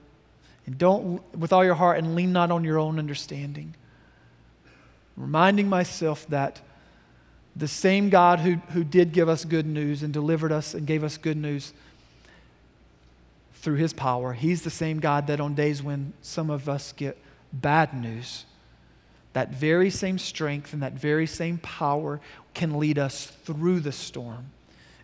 [0.67, 3.75] and don't with all your heart and lean not on your own understanding.
[5.17, 6.61] Reminding myself that
[7.55, 11.03] the same God who, who did give us good news and delivered us and gave
[11.03, 11.73] us good news
[13.55, 17.17] through his power, he's the same God that on days when some of us get
[17.53, 18.45] bad news,
[19.33, 22.21] that very same strength and that very same power
[22.55, 24.47] can lead us through the storm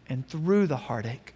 [0.08, 1.34] and through the heartache.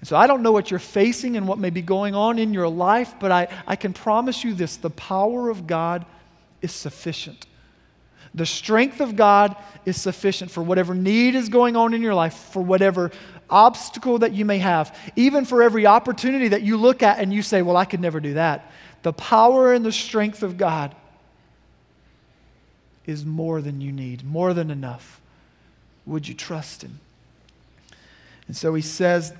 [0.00, 2.52] And so I don't know what you're facing and what may be going on in
[2.52, 6.04] your life, but I, I can promise you this the power of God
[6.60, 7.46] is sufficient.
[8.34, 12.34] The strength of God is sufficient for whatever need is going on in your life,
[12.34, 13.10] for whatever
[13.52, 17.42] obstacle that you may have, even for every opportunity that you look at and you
[17.42, 18.72] say, Well, I could never do that.
[19.02, 20.94] The power and the strength of God
[23.06, 25.20] is more than you need, more than enough.
[26.06, 27.00] Would you trust Him?
[28.46, 29.32] And so he says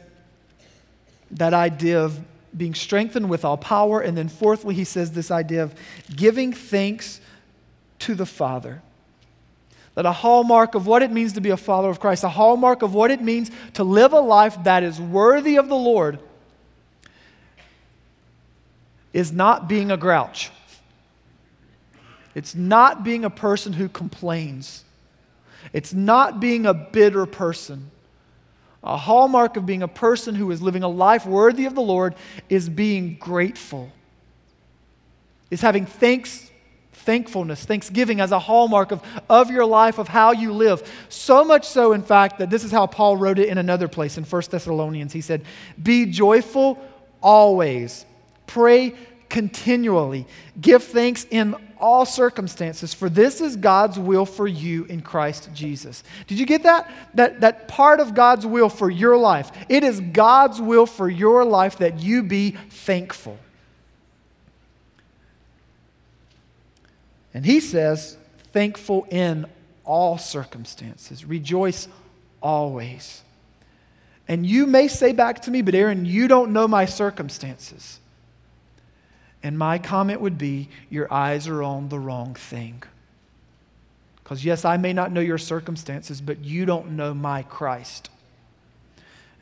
[1.32, 2.20] that idea of
[2.56, 4.00] being strengthened with all power.
[4.00, 5.74] And then, fourthly, he says this idea of
[6.14, 7.20] giving thanks
[8.00, 8.82] to the Father.
[9.94, 12.82] That a hallmark of what it means to be a follower of Christ, a hallmark
[12.82, 16.18] of what it means to live a life that is worthy of the Lord,
[19.12, 20.50] is not being a grouch.
[22.34, 24.84] It's not being a person who complains.
[25.72, 27.90] It's not being a bitter person.
[28.82, 32.14] A hallmark of being a person who is living a life worthy of the Lord
[32.48, 33.92] is being grateful,
[35.50, 36.50] is having thanks,
[37.04, 40.90] thankfulness, thanksgiving as a hallmark of, of your life, of how you live.
[41.08, 44.18] So much so, in fact, that this is how Paul wrote it in another place
[44.18, 45.12] in 1 Thessalonians.
[45.12, 45.44] He said,
[45.82, 46.78] Be joyful
[47.20, 48.04] always,
[48.46, 48.94] pray
[49.32, 50.26] continually,
[50.60, 56.04] give thanks in all circumstances, for this is God's will for you in Christ Jesus.
[56.28, 56.88] Did you get that?
[57.14, 59.50] That, that part of God's will for your life.
[59.68, 63.38] It is God's will for your life that you be thankful.
[67.34, 68.16] And he says,
[68.52, 69.46] thankful in
[69.84, 71.88] all circumstances, rejoice
[72.42, 73.22] always.
[74.28, 77.98] And you may say back to me, but Aaron, you don't know my circumstances.
[79.42, 82.82] And my comment would be your eyes are on the wrong thing.
[84.22, 88.08] Because, yes, I may not know your circumstances, but you don't know my Christ.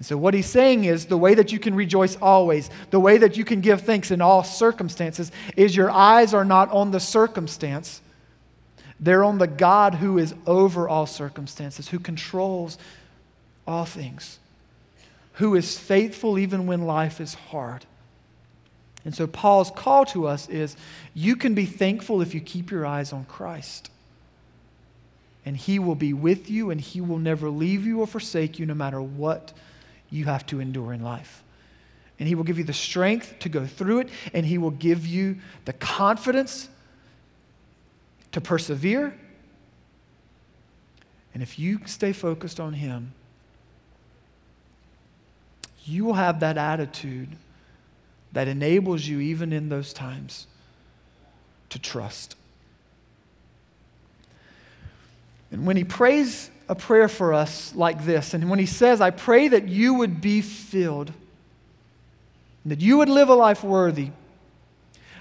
[0.01, 3.19] And so, what he's saying is the way that you can rejoice always, the way
[3.19, 6.99] that you can give thanks in all circumstances, is your eyes are not on the
[6.99, 8.01] circumstance,
[8.99, 12.79] they're on the God who is over all circumstances, who controls
[13.67, 14.39] all things,
[15.35, 17.85] who is faithful even when life is hard.
[19.05, 20.79] And so, Paul's call to us is
[21.13, 23.91] you can be thankful if you keep your eyes on Christ.
[25.45, 28.65] And he will be with you, and he will never leave you or forsake you
[28.65, 29.53] no matter what
[30.11, 31.43] you have to endure in life.
[32.19, 35.07] And he will give you the strength to go through it, and he will give
[35.07, 36.69] you the confidence
[38.33, 39.19] to persevere.
[41.33, 43.15] And if you stay focused on him,
[45.85, 47.31] you will have that attitude
[48.33, 50.47] that enables you, even in those times,
[51.71, 52.37] to trust.
[55.51, 59.11] And when he prays a prayer for us like this, and when he says, I
[59.11, 61.13] pray that you would be filled,
[62.65, 64.11] that you would live a life worthy.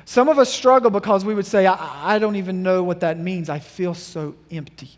[0.05, 3.17] Some of us struggle because we would say, I, I don't even know what that
[3.17, 3.49] means.
[3.49, 4.91] I feel so empty.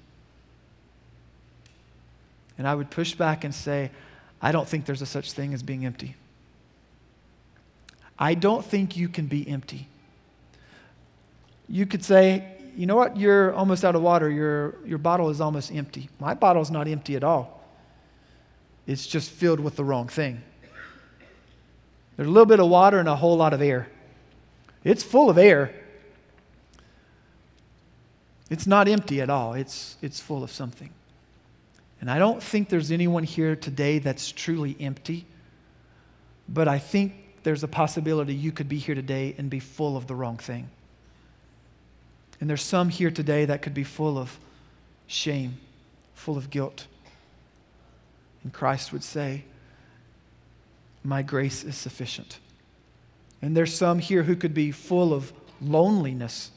[2.58, 3.89] And I would push back and say,
[4.41, 6.16] I don't think there's a such thing as being empty.
[8.20, 9.88] I don't think you can be empty.
[11.70, 12.43] You could say,
[12.76, 16.10] you know what, you're almost out of water, your, your bottle is almost empty.
[16.20, 17.64] My bottle is not empty at all,
[18.88, 20.42] it's just filled with the wrong thing.
[22.18, 23.88] There's a little bit of water and a whole lot of air.
[24.84, 25.74] It's full of air.
[28.50, 30.90] It's not empty at all, it's, it's full of something.
[32.02, 35.26] And I don't think there's anyone here today that's truly empty,
[36.50, 37.14] but I think
[37.44, 40.70] there's a possibility you could be here today and be full of the wrong thing.
[42.42, 44.39] And there's some here today that could be full of
[45.06, 45.60] shame,
[46.16, 46.88] full of guilt.
[48.44, 49.46] And Christ would say,
[51.04, 52.39] My grace is sufficient.
[53.44, 55.32] And there's some here who could be full of
[55.62, 56.52] loneliness.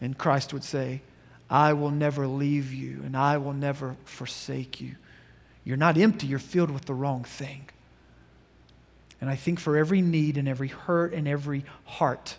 [0.00, 1.02] And Christ would say,
[1.50, 4.96] I will never leave you and I will never forsake you.
[5.64, 7.68] You're not empty, you're filled with the wrong thing.
[9.20, 12.36] And I think for every need and every hurt and every heart,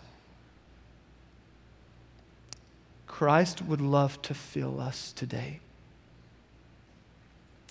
[3.20, 5.60] Christ would love to fill us today.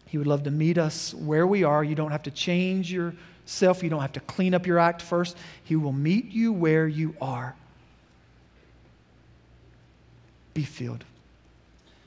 [0.06, 1.84] He would love to meet us where we are.
[1.84, 5.36] You don't have to change yourself, you don't have to clean up your act first.
[5.64, 7.56] He will meet you where you are.
[10.54, 11.04] Be filled.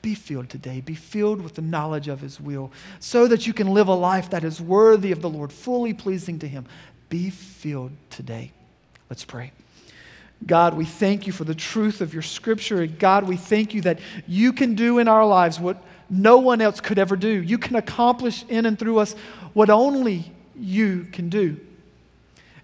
[0.01, 0.79] Be filled today.
[0.79, 2.71] Be filled with the knowledge of His will
[3.01, 6.39] so that you can live a life that is worthy of the Lord, fully pleasing
[6.39, 6.65] to Him.
[7.09, 8.53] Be filled today.
[9.09, 9.51] Let's pray.
[10.45, 12.85] God, we thank you for the truth of your scripture.
[12.85, 16.81] God, we thank you that you can do in our lives what no one else
[16.81, 17.29] could ever do.
[17.29, 19.13] You can accomplish in and through us
[19.53, 21.59] what only you can do.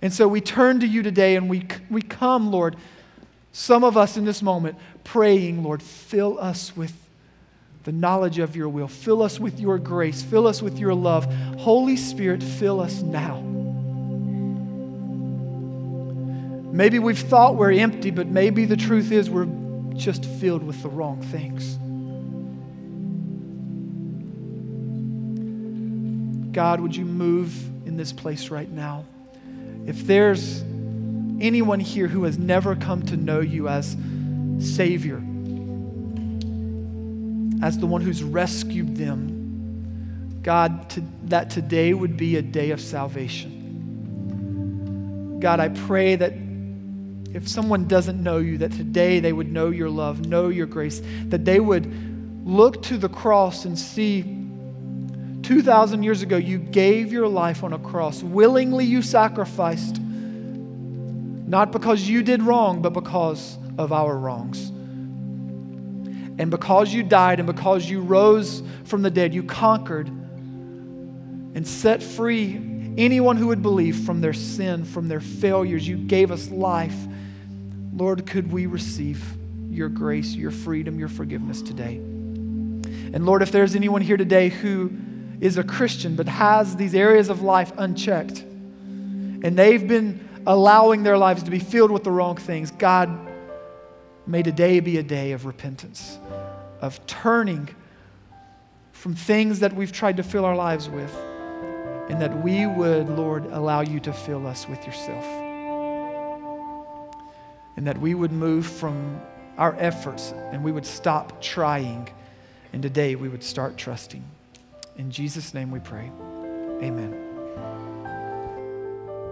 [0.01, 2.75] And so we turn to you today and we, we come, Lord,
[3.51, 6.93] some of us in this moment praying, Lord, fill us with
[7.83, 8.87] the knowledge of your will.
[8.87, 10.21] Fill us with your grace.
[10.21, 11.25] Fill us with your love.
[11.57, 13.68] Holy Spirit, fill us now.
[16.71, 19.47] Maybe we've thought we're empty, but maybe the truth is we're
[19.95, 21.77] just filled with the wrong things.
[26.53, 27.53] God, would you move
[27.87, 29.05] in this place right now?
[29.85, 30.61] If there's
[31.41, 33.95] anyone here who has never come to know you as
[34.59, 35.23] Savior,
[37.61, 40.39] as the one who's rescued them.
[40.41, 43.57] God, to, that today would be a day of salvation.
[45.39, 46.33] God, I pray that
[47.33, 51.01] if someone doesn't know you, that today they would know your love, know your grace,
[51.25, 54.23] that they would look to the cross and see
[55.43, 58.21] 2,000 years ago you gave your life on a cross.
[58.23, 64.69] Willingly you sacrificed, not because you did wrong, but because of our wrongs.
[66.39, 72.01] And because you died and because you rose from the dead, you conquered and set
[72.01, 72.55] free
[72.97, 75.87] anyone who would believe from their sin, from their failures.
[75.87, 76.95] You gave us life.
[77.99, 79.21] Lord, could we receive
[79.69, 81.95] your grace, your freedom, your forgiveness today?
[81.95, 84.89] And Lord, if there's anyone here today who
[85.41, 91.17] is a Christian but has these areas of life unchecked, and they've been allowing their
[91.17, 93.09] lives to be filled with the wrong things, God,
[94.25, 96.19] May today be a day of repentance,
[96.81, 97.67] of turning
[98.93, 101.13] from things that we've tried to fill our lives with,
[102.09, 105.48] and that we would, Lord, allow you to fill us with yourself.
[107.79, 109.21] And that we would move from
[109.57, 112.09] our efforts and we would stop trying,
[112.73, 114.21] and today we would start trusting.
[114.97, 116.11] In Jesus' name we pray.
[116.83, 117.28] Amen.